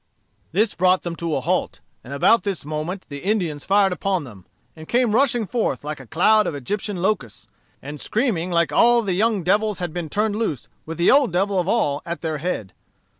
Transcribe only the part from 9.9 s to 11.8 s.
been turned loose with the old devil of